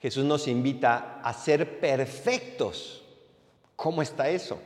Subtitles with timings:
[0.00, 3.04] Jesús nos invita a ser perfectos.
[3.74, 4.60] ¿Cómo está eso?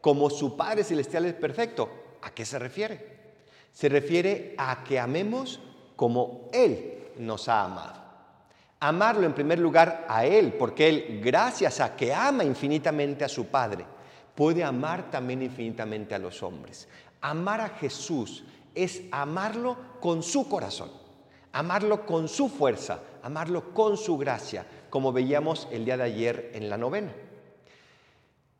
[0.00, 1.88] Como su Padre Celestial es perfecto.
[2.22, 3.12] ¿A qué se refiere?
[3.72, 5.60] Se refiere a que amemos
[5.96, 8.02] como Él nos ha amado.
[8.80, 13.46] Amarlo en primer lugar a Él, porque Él, gracias a que ama infinitamente a su
[13.46, 13.86] Padre,
[14.34, 16.88] puede amar también infinitamente a los hombres.
[17.20, 18.42] Amar a Jesús
[18.74, 20.90] es amarlo con su corazón,
[21.52, 26.68] amarlo con su fuerza, amarlo con su gracia, como veíamos el día de ayer en
[26.68, 27.12] la novena.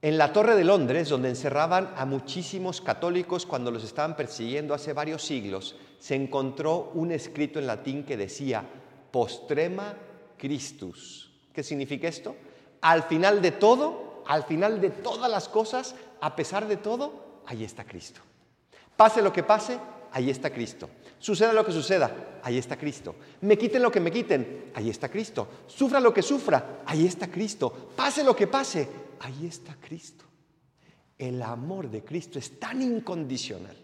[0.01, 4.93] En la Torre de Londres, donde encerraban a muchísimos católicos cuando los estaban persiguiendo hace
[4.93, 8.65] varios siglos, se encontró un escrito en latín que decía
[9.13, 9.95] postrema
[10.37, 11.31] Christus.
[11.53, 12.35] ¿Qué significa esto?
[12.81, 17.63] Al final de todo, al final de todas las cosas, a pesar de todo, ahí
[17.63, 18.21] está Cristo.
[18.97, 19.79] Pase lo que pase,
[20.13, 20.89] ahí está Cristo.
[21.19, 23.15] Suceda lo que suceda, ahí está Cristo.
[23.43, 25.49] Me quiten lo que me quiten, ahí está Cristo.
[25.67, 27.91] Sufra lo que sufra, ahí está Cristo.
[27.97, 28.89] Pase lo que pase,
[29.21, 30.25] ahí está Cristo.
[31.19, 33.77] El amor de Cristo es tan incondicional,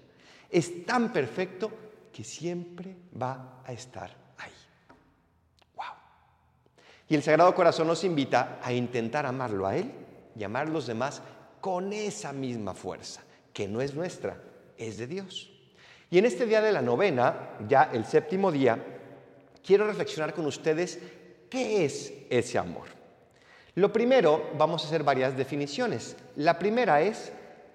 [0.50, 1.70] es tan perfecto
[2.12, 4.50] que siempre va a estar ahí.
[5.76, 5.84] Wow.
[7.08, 9.92] Y el Sagrado Corazón nos invita a intentar amarlo a Él
[10.34, 11.22] y amar a los demás
[11.60, 13.22] con esa misma fuerza,
[13.52, 14.42] que no es nuestra,
[14.76, 15.57] es de Dios.
[16.10, 18.78] Y en este día de la novena, ya el séptimo día,
[19.64, 20.98] quiero reflexionar con ustedes
[21.50, 22.86] qué es ese amor.
[23.74, 26.16] Lo primero, vamos a hacer varias definiciones.
[26.36, 27.32] La primera es,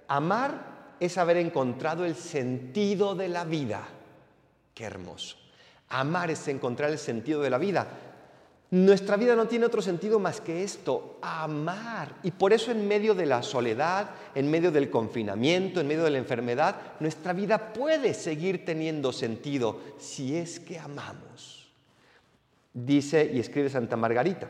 [0.07, 3.87] amar es haber encontrado el sentido de la vida.
[4.73, 5.37] Qué hermoso.
[5.89, 7.87] Amar es encontrar el sentido de la vida.
[8.73, 12.15] Nuestra vida no tiene otro sentido más que esto, amar.
[12.23, 16.09] Y por eso en medio de la soledad, en medio del confinamiento, en medio de
[16.09, 21.71] la enfermedad, nuestra vida puede seguir teniendo sentido si es que amamos.
[22.73, 24.49] Dice y escribe Santa Margarita,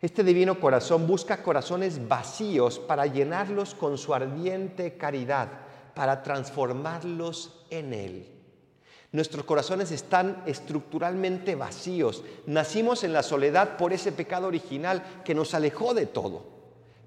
[0.00, 5.50] este divino corazón busca corazones vacíos para llenarlos con su ardiente caridad,
[5.94, 8.41] para transformarlos en Él.
[9.12, 12.24] Nuestros corazones están estructuralmente vacíos.
[12.46, 16.44] Nacimos en la soledad por ese pecado original que nos alejó de todo.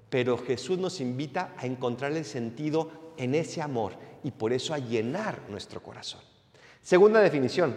[0.08, 4.78] Pero Jesús nos invita a encontrar el sentido en ese amor y por eso a
[4.78, 6.20] llenar nuestro corazón.
[6.80, 7.74] Segunda definición.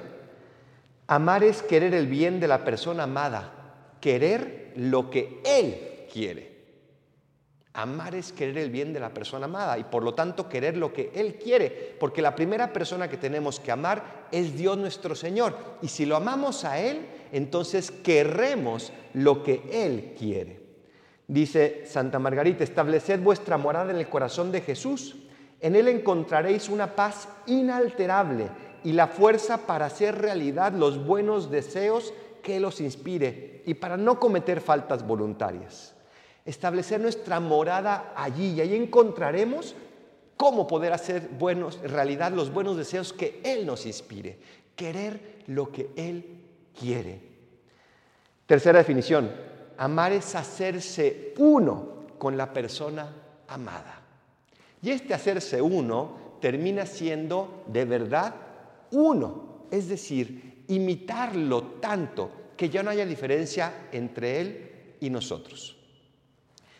[1.07, 6.48] Amar es querer el bien de la persona amada, querer lo que Él quiere.
[7.81, 10.91] Amar es querer el bien de la persona amada y por lo tanto querer lo
[10.91, 15.55] que Él quiere, porque la primera persona que tenemos que amar es Dios nuestro Señor.
[15.81, 20.59] Y si lo amamos a Él, entonces querremos lo que Él quiere.
[21.25, 25.15] Dice Santa Margarita, estableced vuestra morada en el corazón de Jesús.
[25.61, 28.49] En Él encontraréis una paz inalterable
[28.83, 32.13] y la fuerza para hacer realidad los buenos deseos
[32.43, 35.95] que Él os inspire y para no cometer faltas voluntarias
[36.49, 39.75] establecer nuestra morada allí y ahí encontraremos
[40.35, 44.39] cómo poder hacer buenos, en realidad los buenos deseos que Él nos inspire,
[44.75, 46.25] querer lo que Él
[46.77, 47.21] quiere.
[48.47, 49.31] Tercera definición,
[49.77, 53.13] amar es hacerse uno con la persona
[53.47, 54.01] amada.
[54.81, 58.33] Y este hacerse uno termina siendo de verdad
[58.91, 65.78] uno, es decir, imitarlo tanto que ya no haya diferencia entre Él y nosotros.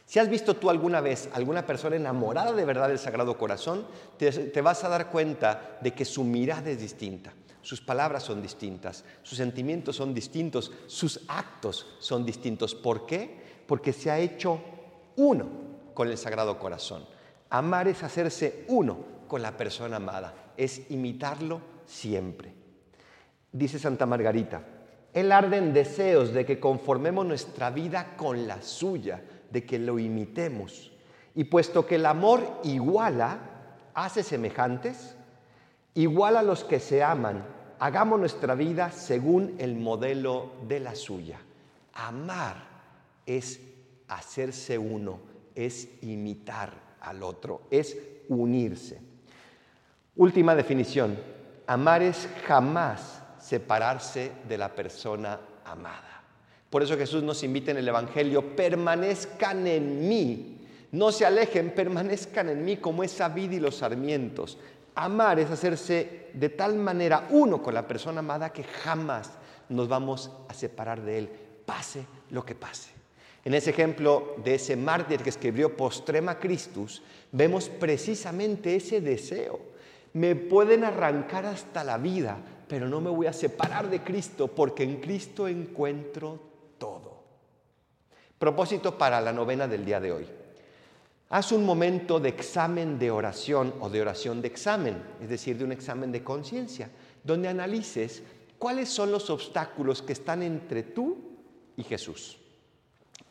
[0.10, 3.86] Si has visto tú alguna vez alguna persona enamorada de verdad del Sagrado Corazón,
[4.18, 7.32] te, vas a dar cuenta de que su mirada es distinta,
[7.62, 12.74] sus palabras son distintas, sus sentimientos son distintos, sus actos son distintos.
[12.74, 13.62] ¿Por qué?
[13.68, 14.60] Porque se ha hecho
[15.18, 15.46] uno
[15.94, 17.06] con el Sagrado Corazón.
[17.52, 18.98] Amar es hacerse uno
[19.28, 22.52] con la persona amada, es imitarlo siempre.
[23.52, 24.64] Dice Santa Margarita,
[25.14, 30.00] Él arde en deseos de que conformemos nuestra vida con la suya de que lo
[30.00, 30.92] imitemos.
[31.36, 33.40] Y puesto que el amor iguala,
[33.94, 35.16] hace semejantes,
[35.94, 37.46] iguala a los que se aman,
[37.80, 41.40] hagamos nuestra vida según el modelo de la suya.
[41.94, 42.56] Amar
[43.26, 43.60] es
[44.08, 45.20] hacerse uno,
[45.56, 47.98] es imitar al otro, es
[48.28, 49.02] unirse.
[50.16, 51.18] Última definición,
[51.68, 56.19] amar es jamás separarse de la persona amada.
[56.70, 60.58] Por eso Jesús nos invita en el Evangelio, permanezcan en mí,
[60.92, 64.58] no se alejen, permanezcan en mí como esa vid y los sarmientos.
[64.96, 69.32] Amar es hacerse de tal manera uno con la persona amada que jamás
[69.70, 71.30] nos vamos a separar de él,
[71.66, 72.90] pase lo que pase.
[73.46, 77.02] En ese ejemplo de ese mártir que escribió Postrema Christus,
[77.32, 79.60] vemos precisamente ese deseo.
[80.14, 82.38] Me pueden arrancar hasta la vida,
[82.68, 86.50] pero no me voy a separar de Cristo porque en Cristo encuentro.
[88.40, 90.26] Propósito para la novena del día de hoy.
[91.30, 95.66] Haz un momento de examen de oración o de oración de examen, es decir, de
[95.66, 96.90] un examen de conciencia,
[97.22, 98.24] donde analices
[98.58, 101.18] cuáles son los obstáculos que están entre tú
[101.76, 102.38] y Jesús.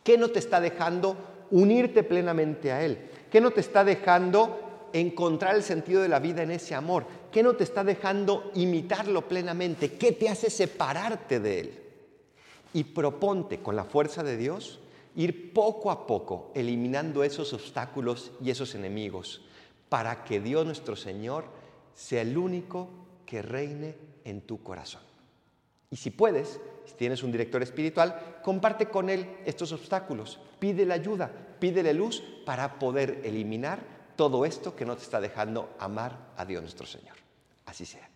[0.04, 1.16] ¿Qué no te está dejando
[1.50, 2.98] unirte plenamente a Él?
[3.30, 7.06] ¿Qué no te está dejando encontrar el sentido de la vida en ese amor?
[7.32, 9.94] ¿Qué no te está dejando imitarlo plenamente?
[9.94, 11.82] ¿Qué te hace separarte de Él?
[12.74, 14.80] Y proponte con la fuerza de Dios
[15.18, 19.40] ir poco a poco eliminando esos obstáculos y esos enemigos
[19.88, 21.44] para que Dios nuestro Señor
[21.92, 22.88] sea el único
[23.26, 25.02] que reine en tu corazón.
[25.90, 31.32] Y si puedes, si tienes un director espiritual, comparte con él estos obstáculos, pídele ayuda,
[31.58, 33.80] pídele luz para poder eliminar
[34.14, 37.16] todo esto que no te está dejando amar a Dios nuestro Señor.
[37.66, 38.08] Así sea.